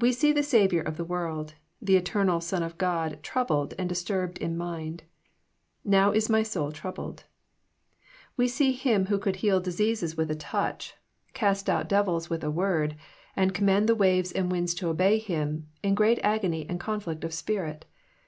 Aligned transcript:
We 0.00 0.10
see 0.10 0.32
the 0.32 0.42
Saviour 0.42 0.82
of 0.82 0.96
the 0.96 1.04
world, 1.04 1.54
the 1.80 1.94
eternal 1.94 2.40
Son 2.40 2.64
of 2.64 2.76
God 2.78 3.22
troubled 3.22 3.74
and 3.78 3.88
disturbed 3.88 4.38
in 4.38 4.56
mind: 4.58 5.04
''Now 5.86 6.12
is 6.12 6.28
my 6.28 6.42
soul 6.42 6.72
troubled." 6.72 7.26
We 8.36 8.48
see 8.48 8.72
Him 8.72 9.06
who 9.06 9.20
could 9.20 9.36
heal 9.36 9.60
diseases 9.60 10.16
with 10.16 10.32
a 10.32 10.34
342 10.34 10.42
EXPOsrroBr 10.42 10.62
thoughts. 10.64 10.88
touch, 10.88 11.34
cast 11.34 11.70
out 11.70 11.88
devils 11.88 12.28
with 12.28 12.42
a 12.42 12.50
word, 12.50 12.96
and 13.36 13.54
command 13.54 13.88
the 13.88 13.94
waves 13.94 14.32
and 14.32 14.50
winds 14.50 14.74
to 14.74 14.88
obey 14.88 15.16
Him, 15.18 15.68
in 15.80 15.94
great 15.94 16.18
agony 16.24 16.66
and 16.68 16.80
conflict 16.80 17.22
of 17.22 17.32
spirit. 17.32 17.84